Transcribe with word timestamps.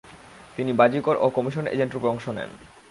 তিনি 0.57 0.71
বাজিকর 0.73 1.15
ও 1.19 1.27
কমিশন 1.37 1.65
এজেন্টরূপে 1.73 2.11
অংশ 2.13 2.25
নেন। 2.37 2.51